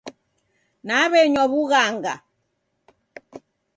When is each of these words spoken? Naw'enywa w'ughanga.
Naw'enywa 0.87 1.43
w'ughanga. 1.51 2.13